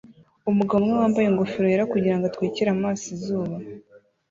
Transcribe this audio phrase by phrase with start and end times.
[0.49, 3.55] Umugabo umwe wambaye ingofero yera kugirango atwikire amaso izuba